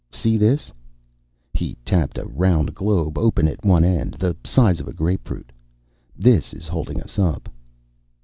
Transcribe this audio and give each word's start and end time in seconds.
"See 0.09 0.35
this?" 0.35 0.73
He 1.53 1.75
tapped 1.85 2.17
a 2.17 2.25
round 2.25 2.73
globe, 2.73 3.19
open 3.19 3.47
at 3.47 3.63
one 3.63 3.83
end, 3.85 4.15
the 4.15 4.35
size 4.43 4.79
of 4.79 4.87
a 4.87 4.93
grapefruit. 4.93 5.51
"This 6.17 6.55
is 6.55 6.67
holding 6.67 6.99
us 6.99 7.19
up." 7.19 7.47